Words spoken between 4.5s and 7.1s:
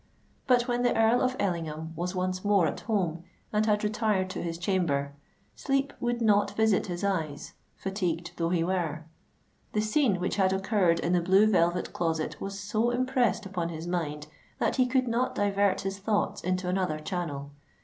chamber, sleep would not visit his